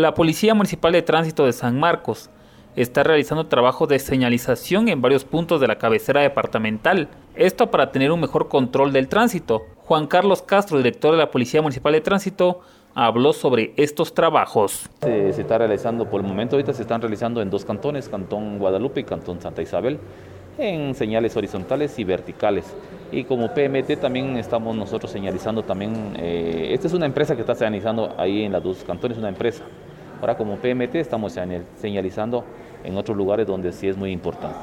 [0.00, 2.30] La Policía Municipal de Tránsito de San Marcos
[2.74, 8.10] está realizando trabajo de señalización en varios puntos de la cabecera departamental, esto para tener
[8.10, 9.60] un mejor control del tránsito.
[9.76, 12.60] Juan Carlos Castro, director de la Policía Municipal de Tránsito,
[12.94, 14.88] habló sobre estos trabajos.
[15.02, 19.00] Se, está realizando, por el momento ahorita se están realizando en dos cantones, Cantón Guadalupe
[19.00, 19.98] y Cantón Santa Isabel,
[20.56, 22.74] en señales horizontales y verticales.
[23.12, 27.54] Y como PMT también estamos nosotros señalizando también, eh, esta es una empresa que está
[27.54, 29.62] señalizando ahí en las dos cantones, una empresa.
[30.20, 31.36] Ahora como PMT estamos
[31.76, 32.44] señalizando
[32.84, 34.58] en otros lugares donde sí es muy importante.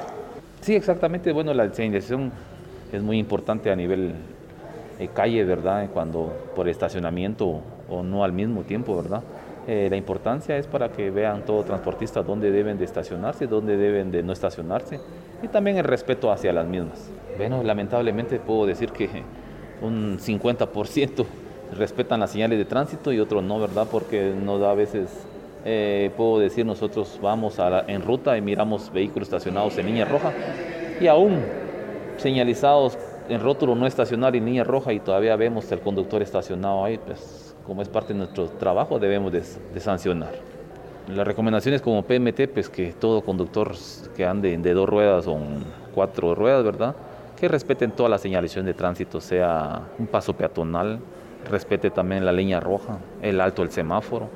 [0.62, 2.32] Sí, exactamente, bueno, la señalización
[2.92, 4.14] es muy importante a nivel
[4.98, 5.90] de calle, ¿verdad?
[5.94, 9.22] Cuando por estacionamiento o no al mismo tiempo, ¿verdad?
[9.68, 14.12] Eh, la importancia es para que vean todos transportistas dónde deben de estacionarse, dónde deben
[14.12, 15.00] de no estacionarse
[15.44, 17.10] y también el respeto hacia las mismas.
[17.38, 19.10] Bueno, lamentablemente puedo decir que
[19.82, 21.26] un 50%
[21.78, 23.88] respetan las señales de tránsito y otros no, ¿verdad?
[23.92, 25.10] Porque nos da a veces,
[25.66, 30.32] eh, puedo decir, nosotros vamos a en ruta y miramos vehículos estacionados en línea roja
[31.00, 31.42] y aún
[32.18, 32.98] señalizados
[33.30, 37.56] en rótulo no estacionar en línea roja y todavía vemos el conductor estacionado ahí, pues
[37.66, 40.34] como es parte de nuestro trabajo debemos de, de sancionar.
[41.14, 43.74] Las recomendaciones como PMT, pues que todo conductor
[44.16, 45.38] que ande de dos ruedas o
[45.94, 46.96] cuatro ruedas, ¿verdad?
[47.40, 51.00] Que respeten toda la señalización de tránsito, sea un paso peatonal,
[51.50, 54.30] respete también la línea roja, el alto del semáforo.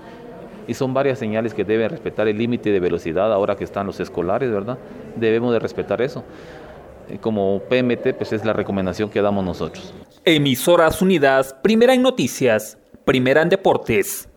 [0.71, 3.99] Y son varias señales que deben respetar el límite de velocidad ahora que están los
[3.99, 4.77] escolares, ¿verdad?
[5.17, 6.23] Debemos de respetar eso.
[7.19, 9.93] Como PMT, pues es la recomendación que damos nosotros.
[10.23, 14.29] Emisoras Unidas, primera en noticias, primera en deportes.